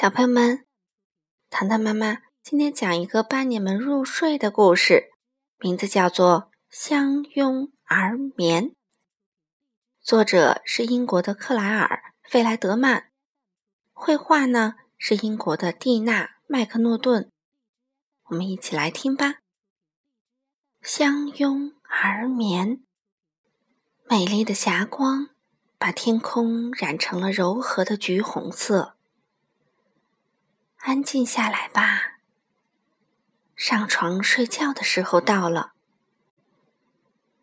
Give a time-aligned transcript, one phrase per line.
[0.00, 0.64] 小朋友们，
[1.50, 5.10] 糖糖妈妈今天讲一个伴你们入睡的故事，
[5.58, 8.66] 名字叫做《相拥而眠》。
[10.00, 13.10] 作者是英国的克莱尔·费莱德曼，
[13.92, 17.32] 绘画呢是英国的蒂娜·麦克诺顿。
[18.26, 19.40] 我们一起来听吧。
[20.80, 22.84] 相拥而眠，
[24.08, 25.30] 美丽的霞光
[25.76, 28.94] 把天空染成了柔和的橘红色。
[30.88, 32.18] 安静下来吧，
[33.54, 35.72] 上床睡觉的时候到了。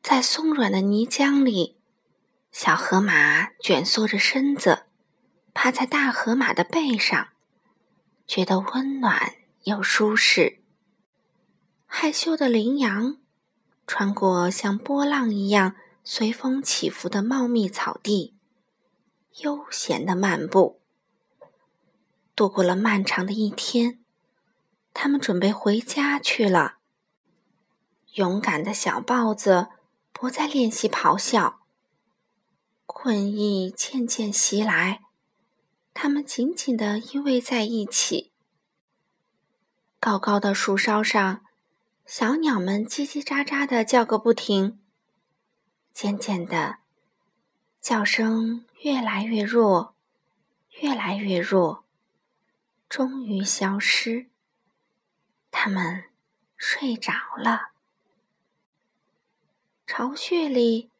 [0.00, 1.76] 在松软的泥浆里，
[2.52, 4.84] 小河马蜷缩着身子，
[5.52, 7.30] 趴在大河马的背上，
[8.28, 10.62] 觉得温暖又舒适。
[11.84, 13.16] 害羞的羚羊
[13.88, 15.74] 穿过像波浪一样
[16.04, 18.36] 随风起伏的茂密草地，
[19.40, 20.81] 悠闲的漫步。
[22.34, 23.98] 度过了漫长的一天，
[24.94, 26.78] 他们准备回家去了。
[28.14, 29.68] 勇敢的小豹子
[30.12, 31.60] 不再练习咆哮，
[32.86, 35.00] 困意渐渐袭来，
[35.94, 38.32] 他们紧紧地依偎在一起。
[39.98, 41.42] 高高的树梢上，
[42.04, 44.78] 小鸟们叽叽喳喳地叫个不停。
[45.94, 46.78] 渐渐的，
[47.80, 49.94] 叫声越来越弱，
[50.80, 51.81] 越来越弱。
[52.94, 54.26] 终于消失，
[55.50, 56.04] 他们
[56.58, 57.70] 睡着了。
[59.86, 60.90] 巢穴里，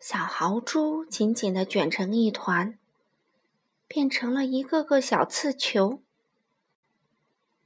[0.00, 2.78] 小豪猪紧紧的卷成一团，
[3.86, 6.02] 变成了一个个小刺球。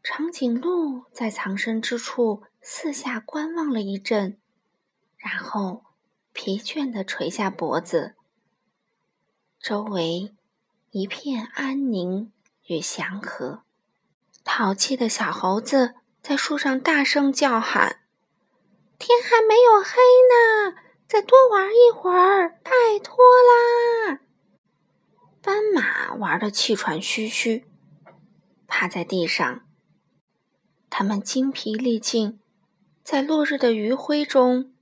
[0.03, 4.37] 长颈鹿在藏身之处四下观望了一阵，
[5.17, 5.85] 然后
[6.33, 8.17] 疲倦的垂下脖子。
[9.61, 10.35] 周围
[10.91, 12.33] 一片安宁
[12.67, 13.63] 与祥和。
[14.49, 17.99] 淘气的小猴子在树上大声叫喊
[18.97, 20.77] ：“天还没有黑呢，
[21.09, 22.71] 再多玩一会儿，拜
[23.03, 24.21] 托啦！”
[25.43, 27.67] 斑马玩得气喘吁吁，
[28.69, 29.67] 趴在地上。
[30.89, 32.41] 它们精疲力尽，
[33.03, 34.73] 在落日的余晖中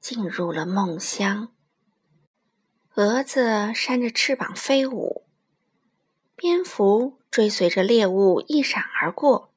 [0.00, 1.52] 进入了梦乡。
[2.94, 5.26] 蛾子扇着翅膀飞舞，
[6.34, 7.18] 蝙蝠。
[7.34, 9.50] 追随着猎物一闪而过，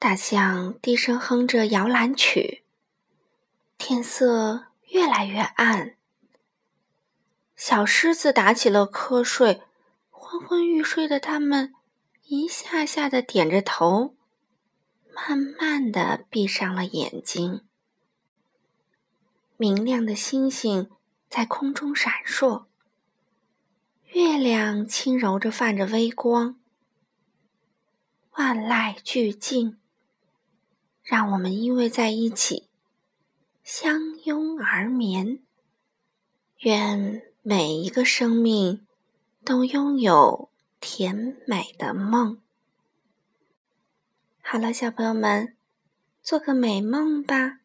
[0.00, 2.64] 大象低声哼着摇篮曲。
[3.76, 5.94] 天色越来越暗，
[7.54, 9.62] 小狮子打起了瞌睡，
[10.10, 11.72] 昏昏欲睡的它们
[12.26, 14.16] 一下下的点着头，
[15.14, 17.60] 慢慢的闭上了眼睛。
[19.56, 20.90] 明亮的星星
[21.30, 22.64] 在空中闪烁，
[24.06, 26.57] 月亮轻柔着泛着微光。
[28.38, 29.76] 万籁俱静，
[31.02, 32.68] 让我们依偎在一起，
[33.64, 35.40] 相拥而眠。
[36.58, 38.86] 愿每一个生命
[39.44, 42.40] 都拥有甜美的梦。
[44.40, 45.56] 好了，小朋友们，
[46.22, 47.58] 做个美梦吧。